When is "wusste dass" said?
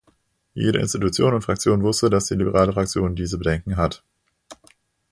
1.83-2.25